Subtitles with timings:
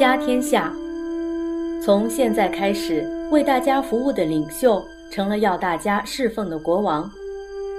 [0.00, 0.72] 家天下。
[1.84, 7.10] 从现在开始，为大家服务的领袖成了要大家侍奉的国王。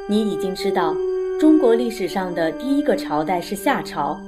[0.08, 0.96] 你已经知道，
[1.40, 4.22] 中国历史上的第一个朝代是夏朝。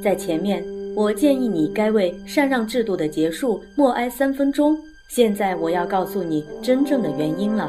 [0.00, 0.64] 在前面，
[0.94, 4.78] 我建议你该为禅让制度的结束默哀三分钟。
[5.08, 7.68] 现在，我要告诉你真正的原因了。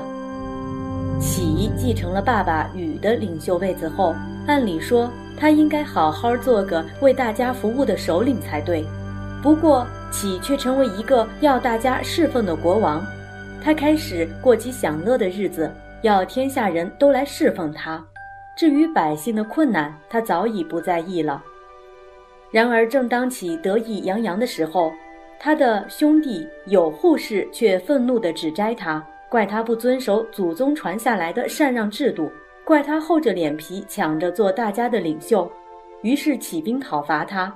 [1.19, 4.13] 启继承了爸爸禹的领袖位子后，
[4.45, 8.85] 按理说他应该好好做个为大家服务的首领才对。
[9.41, 13.03] 不过，启却成为一个要大家侍奉的国王。
[13.63, 15.71] 他开始过起享乐的日子，
[16.03, 18.03] 要天下人都来侍奉他。
[18.55, 21.43] 至于百姓的困难，他早已不在意了。
[22.51, 24.91] 然而，正当启得意洋洋的时候，
[25.39, 29.03] 他的兄弟有护士却愤怒地指摘他。
[29.27, 32.29] 怪他不遵守祖宗传下来的禅让制度，
[32.65, 35.49] 怪他厚着脸皮抢着做大家的领袖，
[36.03, 37.51] 于是起兵讨伐他。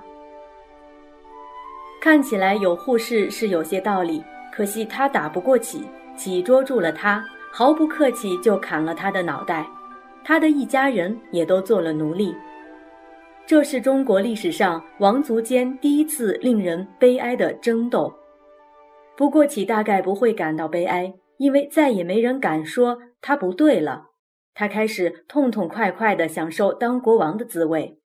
[2.05, 9.65] 看起来有护士是有些道理，可惜他打不过启，启捉住了他，毫不客气就砍了他的脑袋，
[10.23, 12.35] 他的一家人也都做了奴隶。
[13.47, 18.13] 这是中国历史上王族间第一次令人悲哀的争斗。
[19.17, 21.11] 不过启大概不会感到悲哀。
[21.37, 24.11] 因为再也没人敢说他不对了，
[24.53, 27.99] 他开始痛痛快快地享受当国王的滋味。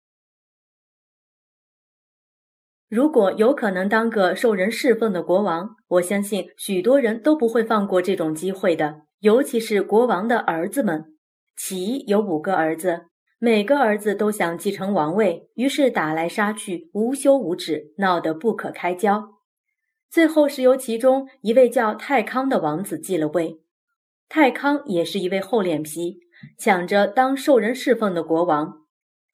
[2.88, 11.04] 如果有可能当个受人侍奉的国王，我相信许多人都不会放过这种机会的，尤其是国王的儿子们。
[11.56, 13.06] 齐有五个儿子，
[13.40, 19.30] 每个儿子都想继承王位，于是打来杀去，无休无止，闹得不可开交。
[20.08, 23.58] 最后是由其中一位叫泰康的王子继了位，
[24.28, 26.20] 泰康也是一位厚脸皮，
[26.56, 28.85] 抢着当受人侍奉的国王。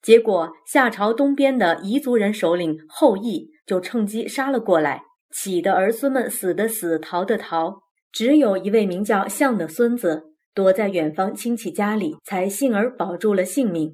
[0.03, 5.01] 结果夏朝东边的彝族人首领后羿就趁机杀了过来，
[5.31, 7.81] 启的儿孙们死的死，逃的逃，
[8.11, 13.93] 只有一位名叫象的孙子躲在远方亲戚家里，才幸而保住了性命。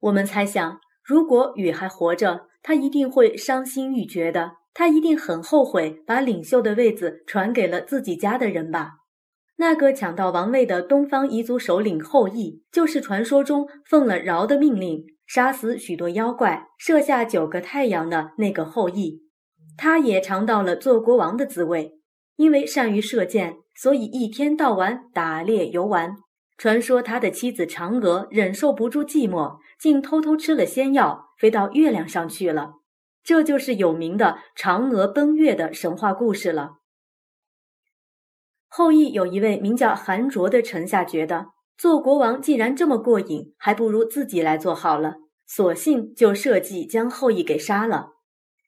[0.00, 4.54] 我们猜想，如果禹还活着，他一定会伤心欲绝的。
[4.74, 8.94] 他一定很后悔把领袖的位子传给了自己家的人吧？
[9.56, 19.20] 那个抢到王位的东方彝族首领后羿，就是传说中奉了尧的命令杀死许多妖怪、射下九个太阳的那个后羿。
[19.76, 22.00] 他也尝到了做国王的滋味，
[22.34, 26.16] 因为善于射箭，所以一天到晚打猎游玩。
[26.58, 32.72] 传说他的妻子嫦娥忍受不住寂寞，竟偷偷吃了仙药，飞到月亮上去了。
[33.22, 36.78] 这就是有名的嫦娥奔月的神话故事了。
[38.66, 41.46] 后羿有一位名叫韩卓的臣下，觉得
[41.80, 45.14] 做国王既然这么过瘾，还不如自己来做好了，
[45.46, 48.10] 索性就设计将后羿给杀了。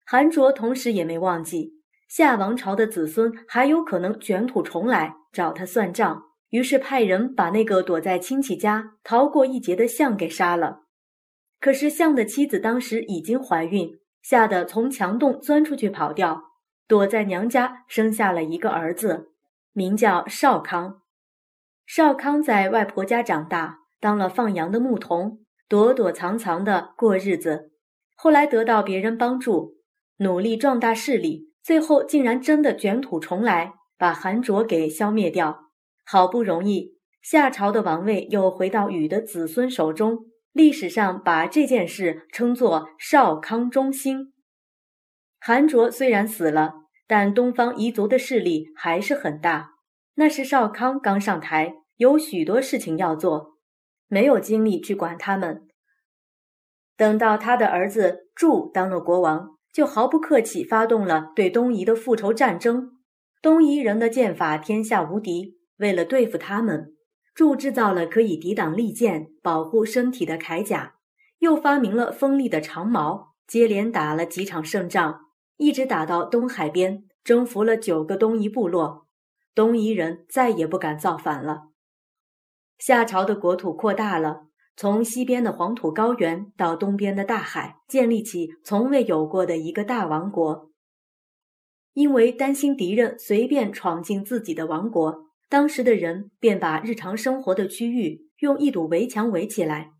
[0.06, 1.74] 韩卓同时也没忘记
[2.08, 10.84] 夏王朝的子孙还有可能卷土重来，找他算账，于是派人把那个躲在亲戚家逃过一劫的象给杀了。
[11.60, 13.98] 可是象的妻子当时已经怀孕。
[14.22, 16.44] 吓得从墙洞钻出去跑掉，
[16.88, 19.32] 躲在娘家生下了一个儿子，
[19.72, 21.01] 名叫少康。
[21.94, 27.70] 少康在外婆家长大，当了放羊的牧童，躲躲藏藏的过日子。
[28.14, 29.74] 后来得到别人帮助，
[30.16, 35.70] 努力壮大势力，最后竟然真的卷土重来，把韩卓给消灭掉。
[36.06, 40.20] 好不容易，夏朝的王位又回到禹的子孙手中。
[40.52, 44.32] 历史上把这件事称作少康中兴。
[45.38, 46.72] 韩卓虽然死了，
[47.06, 49.72] 但东方彝族的势力还是很大。
[50.14, 53.58] 那是少康刚上台，有许多事情要做，
[54.08, 55.68] 没有精力去管他们。
[56.96, 62.98] 等到他的儿子祝当了国王，就毫不客气发动了对东夷的复仇战争。
[63.40, 66.94] 东夷人的剑法天下无敌，为了对付他们。
[67.34, 70.96] 祝制造了可以抵挡利剑、保护身体的铠甲，
[71.38, 75.22] 又发明了锋利的长矛，接连打了几场胜仗，
[75.56, 79.08] 一直打到东海边，征服了九个东夷部落，
[79.54, 81.71] 东夷人再也不敢造反了。
[82.84, 90.72] 夏朝的国土扩大了，从西边的黄土高原到东边的大海，建立起从未有过的一个大王国。
[91.92, 95.26] 因为担心敌人随便闯进自己的王国。
[95.48, 99.92] 当时的人便把日常生活的区域用一堵围墙围起来，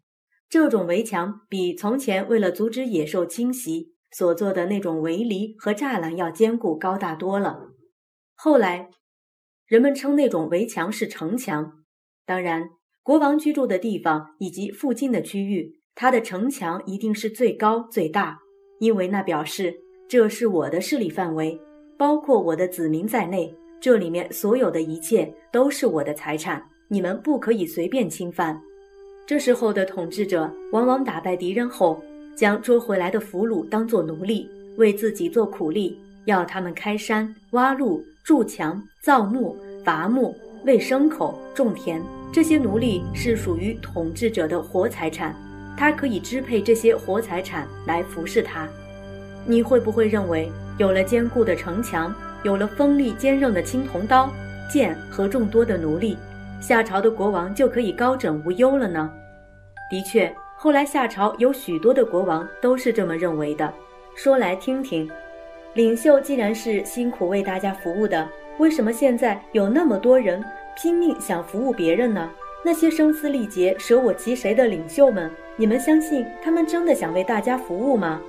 [0.49, 7.61] 这种围墙比从前为了阻止野兽侵袭所做的那种围篱和栅栏要坚固高大多了。
[8.35, 8.91] 后来，
[9.67, 11.82] 人们称那种围墙是城墙。
[12.25, 12.69] 当然，
[13.03, 18.39] 国王居住的地方以及附近的区域，它的城墙一定是最高最大，
[18.79, 19.75] 因为那表示
[20.09, 21.61] 这是我的势力范围，
[21.99, 28.61] 包括我的子民在内，这里面所有的一切都是我的财产，你们不可以随便侵犯。
[29.27, 32.01] 这时候的统治者往往打败敌人后，
[32.37, 42.03] 将捉回来的俘虏当作奴隶，为自己做苦力，要他们开山、挖路、筑墙、造木、伐木、喂牲口、种田。
[42.33, 45.35] 这些奴隶是属于统治者的活财产。
[45.77, 48.69] 他可以支配这些活财产来服侍他。
[49.45, 52.15] 你会不会认为，有了坚固的城墙，
[52.45, 54.31] 有了锋利坚韧的青铜刀、
[54.71, 56.17] 剑和众多的奴隶，
[56.61, 59.11] 夏朝的国王就可以高枕无忧了呢？
[59.91, 63.73] 的确，后来夏朝有许多的国王都是这么认为的。
[64.15, 65.11] 说来听听，
[65.75, 70.45] 领袖既然是辛苦为大家服务的，为什么现在有那么多人
[70.77, 72.31] 拼命想服务别人呢？
[72.65, 78.21] 那些声嘶力竭、舍我其谁的领袖们，你们相信他们真的想为大家服务吗？